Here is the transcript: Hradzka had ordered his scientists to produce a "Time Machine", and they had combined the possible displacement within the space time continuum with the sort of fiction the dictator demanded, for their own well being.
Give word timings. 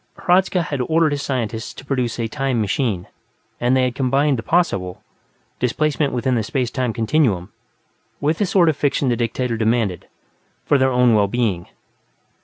Hradzka 0.17 0.63
had 0.63 0.81
ordered 0.81 1.11
his 1.11 1.21
scientists 1.21 1.75
to 1.75 1.85
produce 1.85 2.19
a 2.19 2.27
"Time 2.27 2.59
Machine", 2.59 3.05
and 3.59 3.77
they 3.77 3.83
had 3.83 3.93
combined 3.93 4.39
the 4.39 4.41
possible 4.41 5.03
displacement 5.59 6.11
within 6.11 6.33
the 6.33 6.41
space 6.41 6.71
time 6.71 6.91
continuum 6.91 7.51
with 8.19 8.39
the 8.39 8.47
sort 8.47 8.67
of 8.67 8.75
fiction 8.75 9.09
the 9.09 9.15
dictator 9.15 9.57
demanded, 9.57 10.07
for 10.65 10.79
their 10.79 10.89
own 10.91 11.13
well 11.13 11.27
being. 11.27 11.67